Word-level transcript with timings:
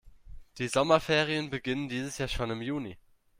Die 0.57 0.67
Sommerferien 0.67 1.51
beginnen 1.51 1.87
dieses 1.87 2.17
Jahr 2.17 2.27
schon 2.27 2.49
im 2.49 2.63
Juni. 2.63 2.97